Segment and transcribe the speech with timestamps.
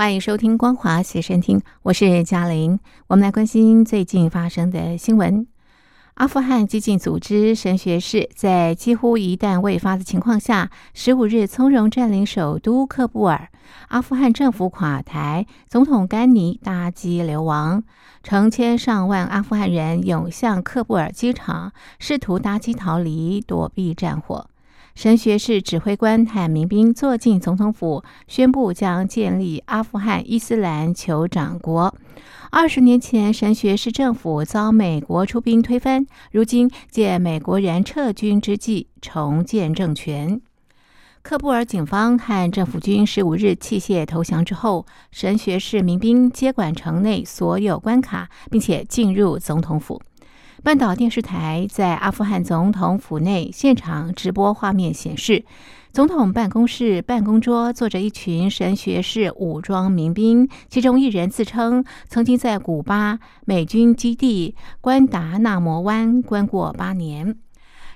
[0.00, 2.80] 欢迎收听《光华随身听》，我是嘉玲。
[3.08, 5.46] 我们来关心最近发生的新闻。
[6.14, 13.50] 阿富汗激进组织神学士在几乎一弹未发的情况下，十五日从容占领首都喀布尔。
[13.88, 17.84] 阿富汗政府垮台，总统甘尼搭机流亡，
[18.22, 24.46] 成千上万阿富汗人涌向喀布尔机场，试图搭机逃离，躲避战火。
[25.00, 31.94] 神学士指挥官和民兵坐进总统府，宣布将建立阿富汗伊斯兰酋长国。
[32.50, 40.38] 二十年前，神学士政府遭美国出兵推翻，如今借美国人撤军之际重建政权。
[41.24, 50.02] 喀布尔警方和政府军十五日弃械投降之后，神学士民兵接管城内所有关卡，并且进入总统府。
[50.62, 55.44] 半岛电视台在阿富汗总统府内现场直播画面显示。
[55.90, 67.36] 总统办公室办公桌坐着一群神学士武装民兵，其中一人自称曾经在古巴美军基地关达纳摩湾关过八年。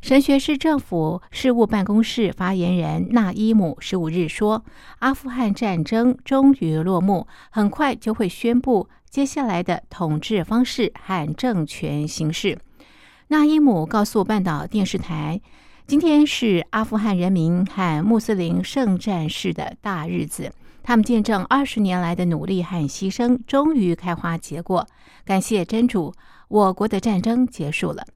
[0.00, 4.64] 神学士政府事务办公室发言人纳伊姆十五日说
[5.00, 12.58] ：“阿富汗战争终于落幕，很快就会宣布接下来的统治方式和政权形式。”
[13.28, 15.40] 纳伊姆告诉半岛电视台。
[15.86, 20.50] 今天是阿富汗人民和穆斯林圣战士的大日子，
[20.82, 24.86] 他们见证二十年来的努力和牺牲终于开花结果。
[25.26, 26.14] 感谢真主，
[26.48, 28.06] 我国的战争结束了。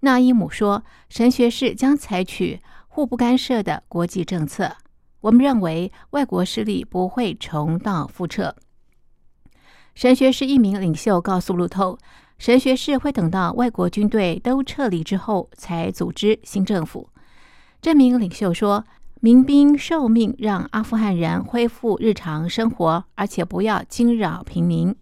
[0.00, 4.76] 纳伊姆说：“神学士将采取互不干涉的国际政策。
[5.22, 8.54] 我们认为外国势力不会重蹈覆辙。”
[9.94, 11.98] 神学士一名领袖告诉路透。
[12.36, 17.08] 神学士会等到外国军队都撤离之后才组织新政府。
[17.80, 18.84] 这名领袖说
[19.20, 24.94] ：“民兵受命让阿富汗人恢复日常生活，而且不要惊扰平民。”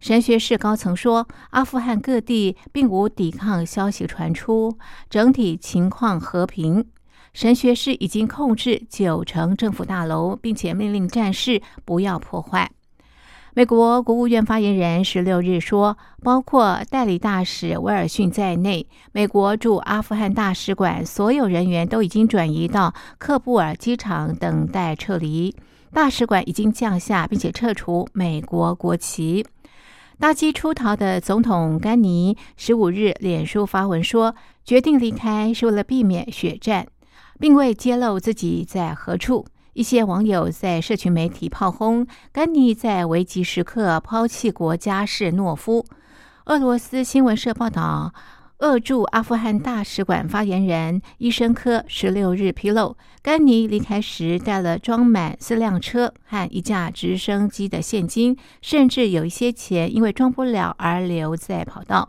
[0.00, 4.78] 神学士高层说：“阿富汗各地并无抵抗消息传出，
[5.10, 6.86] 整体情况和平。
[7.34, 12.70] 神学士已经控制九成政府大楼，并且命令战士不要破坏。”
[13.56, 25.54] 美国国务院发言人十六日说，包括代理大使威尔逊在内，美国驻阿富汗大使馆所有人员都已经转移到喀布尔机场等待撤离。
[25.92, 29.46] 大使馆已经降下，并且撤除美国国旗。
[30.18, 34.34] 搭机出逃的总统甘尼十五日脸书发文说，
[34.64, 36.88] 决定离开是为了避免血战，
[37.38, 39.46] 并未揭露自己在何处。
[39.74, 45.84] 一些网友在社群媒体炮轰甘尼在危急时刻抛弃国家是懦夫。
[46.44, 48.14] 俄罗斯新闻社报道，
[48.58, 62.08] 俄驻阿富汗大使馆发言人伊申科十六日披露，甘尼离开时带了装满四辆车和一架直升机的现金，甚至有一些钱因为装不了而留在跑道。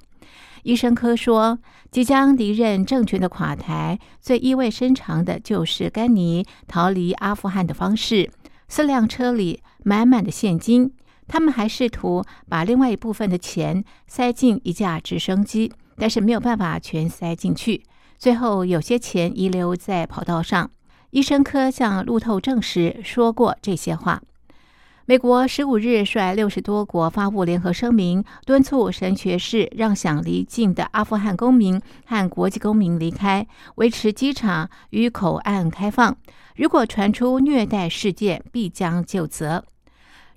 [0.65, 1.59] 医生科说，
[1.91, 8.31] 即将离任政权的垮台，最意味深长的就是甘尼逃离阿富汗的方式。
[8.67, 10.91] 四辆车里满满的现金，
[11.27, 17.83] 他们还试图把另外一部分的钱塞进一架直升机，但是没有办法全塞进去。
[18.17, 20.71] 最后，有些钱遗留在跑道上。
[21.11, 24.19] 医生科向路透证实说过这些话。
[25.07, 33.45] 美国十五日率六十多国发布联合声明，敦促神学士让想离境的阿富汗公民和国际公民离开，
[33.75, 36.17] 维持机场与口岸开放。
[36.55, 39.63] 如果传出虐待事件，必将就责。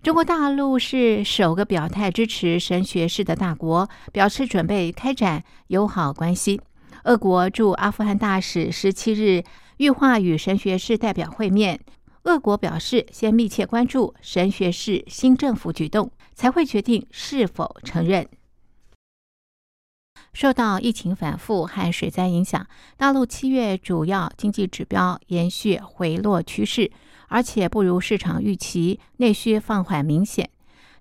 [0.02, 6.60] 中国大陆是首个表态支持神学士的大国，表示准备开展友好关系。
[7.04, 9.42] 俄国驻阿富汗大使十七日
[9.78, 11.81] 预化与神学士代表会面。
[12.24, 18.28] 俄国表示，先密切关注神学市新政府举动，才会决定是否承认。
[20.34, 22.66] 受到疫情反复和水灾影响，
[22.96, 26.90] 大陆七月主要经济指标延续回落趋势，
[27.28, 30.50] 而且不如市场预期，内需放缓明显。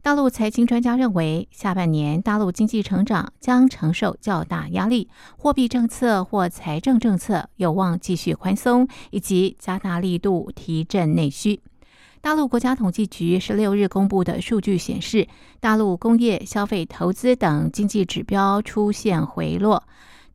[0.08, 11.60] 大陆财经专家认为，下半年大陆经济成长将承受较大压力，货币政策或财政政策有望继续宽松，以及加大力度提振内需。
[12.22, 15.28] 大陆国家统计局十六日公布的数据显示，
[15.60, 19.84] 大陆工业、消费、投资等经济指标出现回落。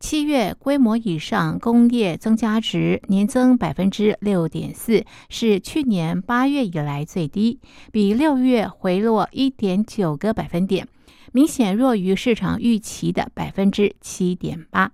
[0.03, 10.85] 七月规模以上工业增加值年增百分之六点四，是去年八月以来最低，比六月回落一点九个百分点，
[11.31, 14.91] 明显弱于市场预期的百分之七点八。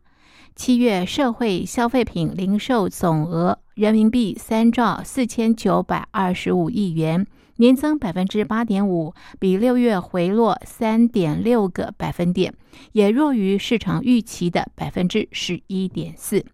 [0.55, 7.25] 七月社会消费品零售总额人民币三兆四千九百二十五亿元，
[7.59, 12.53] 年增百分之八点五，比六月回落三点六个百分点，
[12.93, 16.45] 也弱于市场预期的百分之十一点四。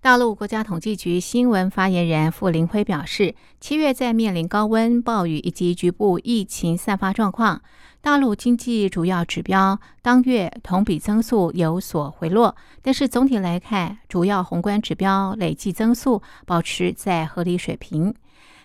[0.00, 7.62] 大陆国家统计局新闻发言人傅林辉表示，七月在面临高温、暴雨以及局部疫情散发状况。
[8.00, 18.12] 大陆经济主要指标当月同比增速有所回落，但是总体来看，主要宏观指标累计增速保持在合理水平。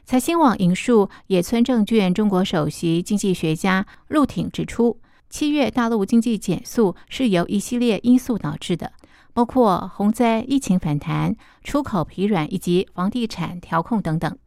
[0.05, 8.91] 财新网引述野村证券中国首席经济学家陆挺指出，七月大陆经济减速是由一系列因素导致的，
[9.33, 11.33] 包括洪灾、疫情反弹、
[11.63, 14.37] 出口疲软以及房地产调控等等。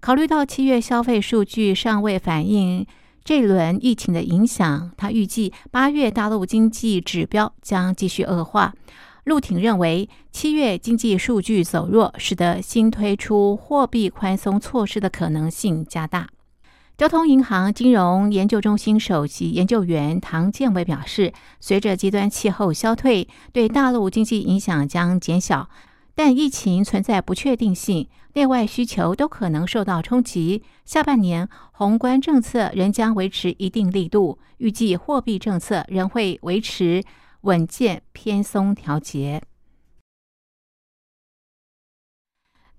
[0.00, 2.84] 考虑到七月消费数据尚未反映。
[3.22, 8.74] 这轮疫情的影响，他预计八月大陆经济指标将继续恶化。
[9.24, 16.28] 陆挺认为，七月经济数据走弱，使得新推出货币宽松措施的可能性加大。
[16.96, 25.68] 交通银行金融研究中心首席研究员唐建伟表示，随着极端气候消退，对大陆经济影响将减小。
[26.14, 30.62] 但疫情存在不确定性，内外需求都可能受到冲击。
[30.84, 37.02] 下半年宏观政策仍将维持一定力度，预计货币政策仍会维持
[37.44, 39.42] 稳健偏松调节。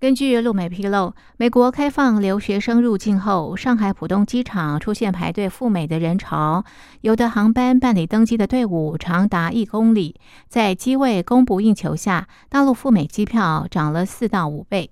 [0.00, 6.64] 根据路媒披露，美国开放留学生入境后，上海浦东机场出现排队赴美的人潮，
[7.00, 10.20] 有的航班办理登机的队伍长达一公里。
[10.48, 14.90] 在机位供不应求下，大陆赴美机票涨了四到五倍。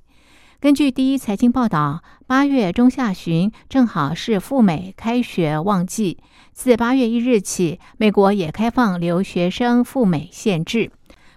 [0.60, 6.18] 根据第一财经报道，八月中下旬正好是赴美开学旺季，
[6.54, 10.92] 自八月一日起，美国也开放留学生赴美限制。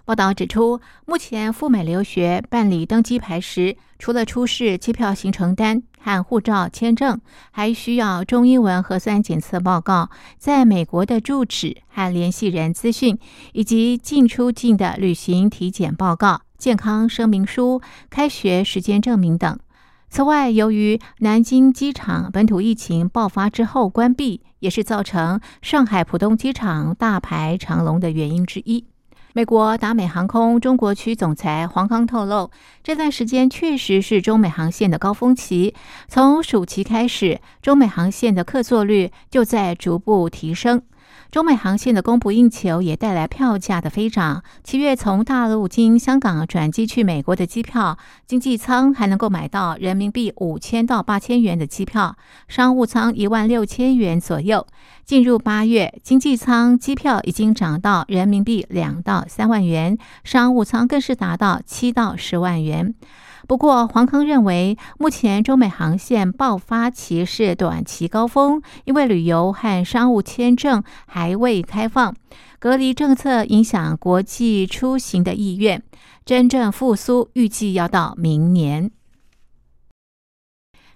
[0.06, 7.20] 报道指出，目前赴美留学办理登机牌时，除了出示机票行程单和护照签证，
[7.52, 13.18] 还需要中英文核酸检测报告、在美国的住址和联系人资讯，
[13.54, 17.82] 以及进出境的旅行体检报告、健康声明书、
[18.12, 19.60] 开学时间证明等。
[20.10, 28.86] 此外，由于南京机场本土疫情爆发之后关闭，也是造成上海浦东机场大排长龙的原因之一。
[29.34, 32.50] 美国达美航空中国区总裁黄康透露，
[32.82, 35.76] 这段时间确实是中美航线的高峰期。
[36.08, 40.82] 从暑期开始，中美航线的客座率就在逐步提升。
[41.32, 44.44] 中美航线的供不应求也带来票价的飞涨。
[44.64, 52.16] 七月从大陆经香港转机去美国的机票，经济舱还能够买到人民币五千到八千元的机票，
[52.48, 54.66] 商务舱一万六千元左右。
[55.06, 62.94] 进入八月，经济舱机票已经涨到人民币两到三万元，商务舱更是达到七到十万元。
[63.48, 72.14] 不过，黄康认为，目前中美航线爆发期是短期高峰，因为旅游和商务签证还未开放，
[72.60, 75.82] 隔离政策影响国际出行的意愿，
[76.26, 78.92] 真正复苏预计要到明年。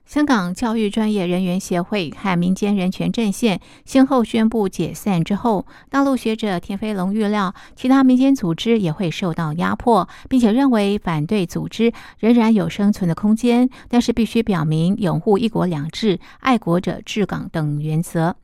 [0.06, 18.36] 香港教育专业人员协会和民间人权阵线先后宣布解散之后，大陆学者田飞龙预料，其他民间组织也会受到压迫，并且认为反对组织仍然有生存的空间，但是必须表明拥护“一国两制”、爱国者治港等原则。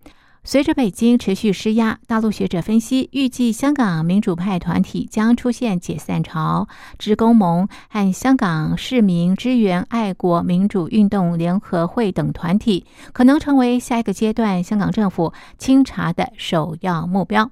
[0.49, 6.69] 随着北京持续施压，大陆学者分析，预计香港民主派团体将出现解散潮。
[6.97, 17.51] 职工盟和香港市民支援爱国民主运动联合会等团体，可能成为下一个阶段香港政府清查的首要目标。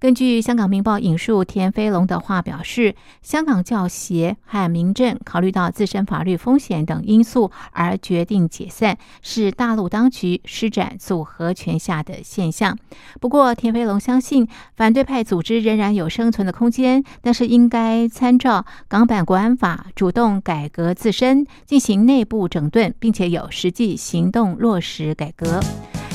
[0.00, 12.78] 根据香港《明报》引述田飞龙的话表示，香港教协和民政考虑到自身法律风险等因素而决定解散，是大陆当局施展组合拳下的现象。
[13.20, 25.58] 不过，田飞龙相信反对派组织仍然有生存的空间，但是应该参照港版国安法，主动改革自身，进行内部整顿，并且有实际行动落实改革。